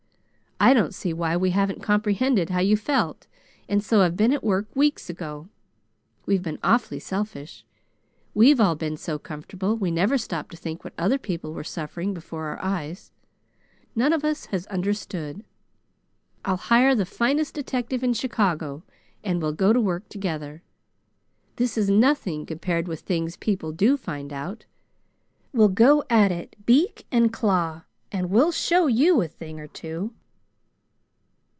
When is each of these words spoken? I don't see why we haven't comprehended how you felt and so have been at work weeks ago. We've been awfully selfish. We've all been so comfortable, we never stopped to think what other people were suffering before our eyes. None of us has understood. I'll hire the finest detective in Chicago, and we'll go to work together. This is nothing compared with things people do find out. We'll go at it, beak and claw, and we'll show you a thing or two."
I 0.63 0.75
don't 0.75 0.93
see 0.93 1.11
why 1.11 1.35
we 1.35 1.49
haven't 1.49 1.81
comprehended 1.81 2.51
how 2.51 2.59
you 2.59 2.77
felt 2.77 3.25
and 3.67 3.83
so 3.83 4.01
have 4.01 4.15
been 4.15 4.31
at 4.31 4.43
work 4.43 4.67
weeks 4.75 5.09
ago. 5.09 5.49
We've 6.27 6.43
been 6.43 6.59
awfully 6.63 6.99
selfish. 6.99 7.65
We've 8.35 8.59
all 8.59 8.75
been 8.75 8.95
so 8.95 9.17
comfortable, 9.17 9.75
we 9.75 9.89
never 9.89 10.19
stopped 10.19 10.51
to 10.51 10.57
think 10.57 10.83
what 10.83 10.93
other 10.99 11.17
people 11.17 11.51
were 11.51 11.63
suffering 11.63 12.13
before 12.13 12.45
our 12.45 12.61
eyes. 12.63 13.11
None 13.95 14.13
of 14.13 14.23
us 14.23 14.45
has 14.47 14.67
understood. 14.67 15.43
I'll 16.45 16.57
hire 16.57 16.93
the 16.93 17.07
finest 17.07 17.55
detective 17.55 18.03
in 18.03 18.13
Chicago, 18.13 18.83
and 19.23 19.41
we'll 19.41 19.53
go 19.53 19.73
to 19.73 19.81
work 19.81 20.09
together. 20.09 20.61
This 21.55 21.75
is 21.75 21.89
nothing 21.89 22.45
compared 22.45 22.87
with 22.87 22.99
things 22.99 23.35
people 23.35 23.71
do 23.71 23.97
find 23.97 24.31
out. 24.31 24.65
We'll 25.53 25.69
go 25.69 26.03
at 26.07 26.31
it, 26.31 26.55
beak 26.67 27.07
and 27.11 27.33
claw, 27.33 27.81
and 28.11 28.29
we'll 28.29 28.51
show 28.51 28.85
you 28.85 29.19
a 29.23 29.27
thing 29.27 29.59
or 29.59 29.65
two." 29.67 30.13